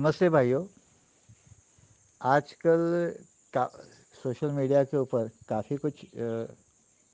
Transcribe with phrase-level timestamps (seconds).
[0.00, 0.62] नमस्ते भाइयों।
[2.20, 2.82] आजकल
[3.52, 3.64] का
[4.22, 6.04] सोशल मीडिया के ऊपर काफ़ी कुछ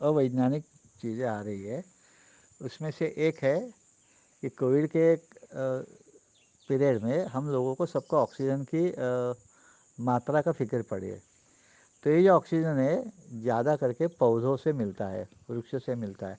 [0.00, 0.64] अवैज्ञानिक
[1.02, 1.82] चीज़ें आ रही है।
[2.60, 3.58] उसमें से एक है
[4.42, 5.14] कि कोविड के
[6.68, 9.34] पीरियड में हम लोगों को सबको ऑक्सीजन की आ,
[9.98, 11.20] मात्रा का फ़िक्र पड़ी है।
[12.04, 12.96] तो ये जो ऑक्सीजन है
[13.42, 16.38] ज़्यादा करके पौधों से मिलता है वृक्षों से मिलता है।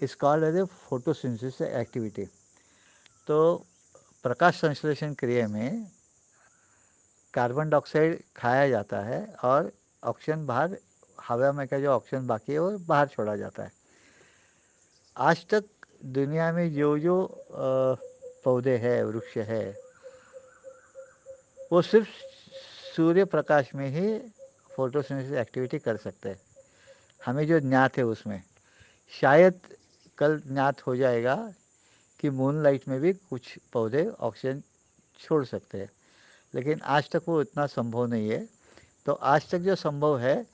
[0.00, 2.24] इस called as a photosynthesis activity
[3.26, 3.66] तो
[4.22, 5.86] प्रकाश संश्लेषण क्रिया में
[7.34, 9.72] कार्बन डाइऑक्साइड खाया जाता है और
[10.04, 10.76] ऑक्सीजन बाहर,
[11.20, 13.72] हवा में का जो ऑक्सीजन बाकी है वो बाहर छोड़ा जाता है।
[15.16, 15.64] आज तक
[16.04, 17.16] दुनिया में जो जो
[18.44, 19.64] पौधे हैं, वृक्ष है,
[21.72, 22.08] वो सिर्फ़
[22.96, 24.18] सूर्य प्रकाश में ही
[24.76, 26.40] फोटोसिंथेसिस एक्टिविटी कर सकते हैं।
[27.26, 28.42] हमें जो ज्ञात है उसमें,
[29.20, 29.60] शायद
[30.18, 31.36] कल ज्ञात हो जाएगा
[32.20, 34.62] कि मून लाइट में भी कुछ पौधे ऑक्सीजन
[35.18, 35.90] छोड़ सकते हैं।
[36.54, 38.48] लेकिन आज तक वो इतना संभव नहीं है।
[39.06, 40.46] तो आज तक जो संभव है,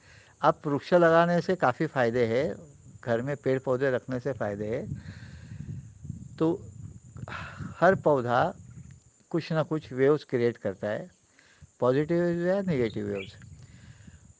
[0.42, 2.54] अब वृक्ष लगाने से काफ़ी फ़ायदे है,
[3.04, 4.86] घर में पेड़ पौधे रखने से फ़ायदे है।
[6.38, 6.60] तो
[7.80, 8.54] हर पौधा
[9.30, 11.10] कुछ ना कुछ वेव्स क्रिएट करता है
[11.80, 13.36] पॉजिटिव वेव्स या नेगेटिव वेव्स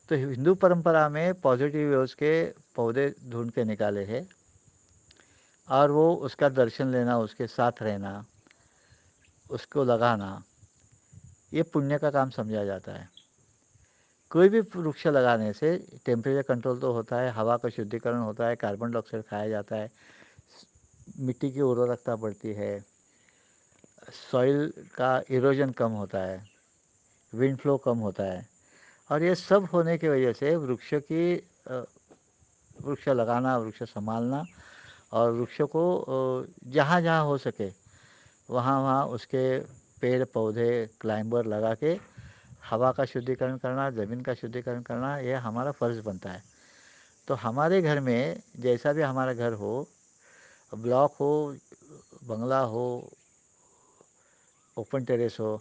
[0.08, 4.28] तो हिंदू परंपरा में पॉजिटिव वेव्स के पौधे ढूंढ के निकाले हैं।
[5.69, 8.25] और वो उसका दर्शन लेना, उसके साथ रहना,
[9.51, 10.43] उसको लगाना,
[11.53, 13.09] ये पुण्य का काम समझा जाता है।
[14.31, 15.77] कोई भी वृक्ष लगाने से
[16.07, 19.91] टेम्परेचर कंट्रोल तो होता है, हवा का शुद्धिकरण होता है कार्बन डाइऑक्साइड खाया जाता है,
[21.19, 22.85] मिट्टी की उर्वरकता बढ़ती है
[24.12, 26.42] सॉइल का इरोजन कम होता है
[27.33, 28.47] विंड फ्लो कम होता है,
[29.11, 31.35] और ये सब होने की वजह से वृक्ष की
[32.77, 34.45] वृक्ष लगाना, वृक्ष संभालना
[35.14, 37.70] और वृक्षों को जहाँ जहाँ हो सके,
[38.51, 39.58] वहाँ वहाँ उसके
[40.01, 40.70] पेड़ पौधे
[41.01, 41.98] क्लाइंबर लगा के
[42.70, 46.42] हवा का शुद्धिकरण करना, ज़मीन का शुद्धिकरण करना, यह हमारा फ़र्ज़ बनता है।
[47.29, 49.86] तो हमारे घर में जैसा भी हमारा घर हो,
[50.74, 51.57] ब्लॉक हो,
[52.24, 53.13] बंगला हो,
[54.77, 55.61] ओपन टेरेस हो,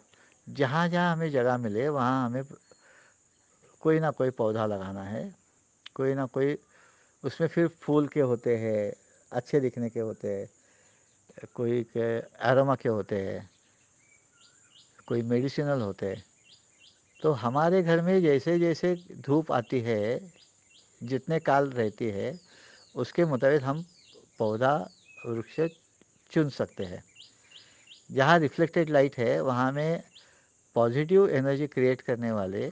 [0.50, 2.44] जहाँ जहाँ हमें जगह मिले, वहाँ हमें
[3.82, 5.36] कोई ना कोई पौधा लगाना है।
[5.96, 6.58] कोई ना कोई,
[7.24, 9.03] उसमें फिर फूल के होते हैं
[9.34, 10.50] अच्छे दिखने के होते हैं,
[11.54, 12.18] कोई के
[12.50, 13.50] एरोमा के होते हैं,
[15.08, 16.24] कोई मेडिसिनल होते हैं।
[17.22, 20.32] तो हमारे घर में जैसे जैसे धूप आती है,
[21.04, 22.40] जितने काल रहती है,
[22.96, 23.86] उसके मुताबिक हम
[24.40, 24.90] पौधा,
[25.26, 25.60] वृक्ष
[26.32, 27.04] चुन सकते हैं।
[28.12, 30.04] जहाँ रिफ्लेक्टेड लाइट है, वहाँ में
[30.76, 32.72] पॉजिटिव एनर्जी क्रिएट करने वाले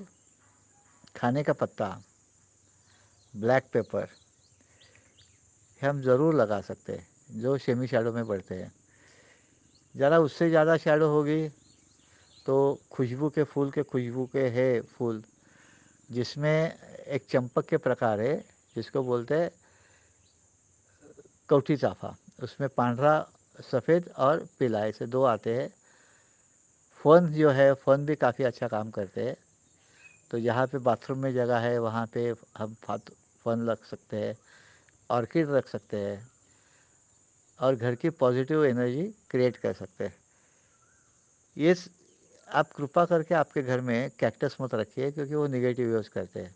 [1.15, 2.01] खाने का पत्ता
[3.35, 4.20] ब्लैक पेपर
[5.81, 8.71] हम ज़रूर लगा सकते हैं, जो सेमी शैडो में बढ़ते हैं।
[9.95, 11.47] ज़रा उससे ज़्यादा शैडो होगी
[12.45, 12.55] तो
[12.91, 15.21] खुशबू के फूल के खुशबू के है फूल,
[16.09, 16.77] जिसमें
[17.07, 18.35] एक चंपक के प्रकार है,
[18.75, 19.49] जिसको बोलते हैं
[21.49, 23.13] कौठी चाफा। उसमें पांडरा
[23.59, 25.69] सफ़ेद और पीला ऐसे दो आते हैं।
[27.01, 29.35] फ़ोन जो है, फ़ोन भी काफ़ी अच्छा काम करते हैं।
[30.31, 34.35] तो जहाँ पे बाथरूम में जगह है, वहाँ पे हम फ़ोन लग सकते हैं।
[35.11, 36.31] ऑर्किड रख सकते हैं
[37.59, 40.15] और घर की पॉजिटिव एनर्जी क्रिएट कर सकते हैं।
[41.57, 41.75] ये
[42.49, 46.55] आप कृपा करके आपके घर में कैक्टस मत रखिए क्योंकि वो निगेटिव यूज़ करते हैं।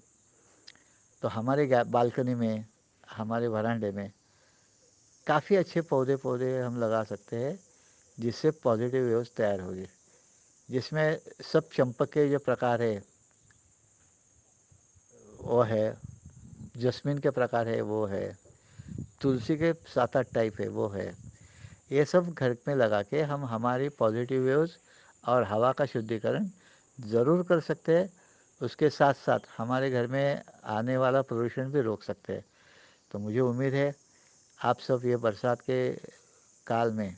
[1.21, 2.66] तो हमारे बालकनी में,
[3.09, 4.11] हमारे वरांडे में
[5.27, 7.59] काफ़ी अच्छे पौधे पौधे हम लगा सकते हैं
[8.19, 9.87] जिससे पॉजिटिव वेव्स तैयार होगी।
[10.69, 13.03] जिसमें सब चंपक के जो प्रकार है,
[15.41, 15.97] वो है
[16.77, 18.44] जस्मिन के प्रकार है, वो है।
[19.22, 21.14] तुलसी के सात आठ टाइप है, वो है।
[21.92, 24.78] ये सब घर में लगा के हम हमारी पॉजिटिव वेव्स
[25.24, 26.50] और हवा का शुद्धिकरण
[26.98, 28.09] ज़रूर कर सकते हैं।
[28.62, 32.46] उसके साथ साथ हमारे घर में आने वाला प्रदूषण भी रोक सकते हैं।
[33.12, 33.94] तो मुझे उम्मीद है
[34.59, 35.79] आप सब ये बरसात के
[36.68, 37.16] काल में,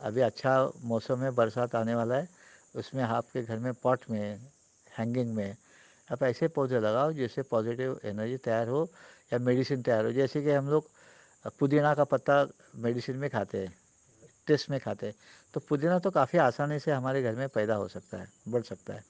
[0.00, 0.52] अभी अच्छा
[0.84, 2.28] मौसम है बरसात आने वाला है,
[2.74, 4.38] उसमें आपके घर में पॉट में
[4.90, 5.56] हैंगिंग में
[6.10, 8.88] आप ऐसे पौधे लगाओ जिससे पॉजिटिव एनर्जी तैयार हो
[9.32, 10.88] या मेडिसिन तैयार हो। जैसे कि हम लोग
[11.58, 12.46] पुदीना का पत्ता
[12.76, 13.74] मेडिसिन में खाते हैं
[14.46, 15.14] टेस्ट में खाते हैं
[15.54, 18.94] तो पुदीना तो काफ़ी आसानी से हमारे घर में पैदा हो सकता है, बढ़ सकता
[18.94, 19.04] है।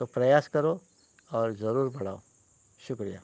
[0.00, 0.80] तो प्रयास करो
[1.32, 2.20] और ज़रूर बढ़ाओ।
[2.80, 3.20] शुक्रिया।